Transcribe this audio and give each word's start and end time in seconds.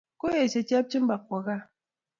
Koesyo 0.19 0.59
Chepchumba 0.67 1.15
kwo 1.25 1.37
kaa. 1.45 1.63